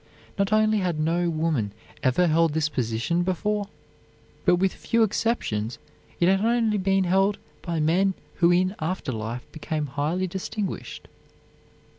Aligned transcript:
Not 0.35 0.51
only 0.51 0.79
had 0.79 0.99
no 0.99 1.29
woman 1.29 1.73
ever 2.01 2.25
held 2.25 2.53
this 2.53 2.69
position 2.69 3.21
before, 3.21 3.67
but 4.45 4.55
with 4.55 4.73
few 4.73 5.03
exceptions 5.03 5.77
it 6.19 6.27
had 6.27 6.43
only 6.43 6.79
been 6.79 7.03
held 7.03 7.37
by 7.61 7.79
men 7.79 8.15
who 8.37 8.49
in 8.51 8.73
after 8.79 9.11
life 9.11 9.45
became 9.51 9.85
highly 9.85 10.25
distinguished. 10.25 11.07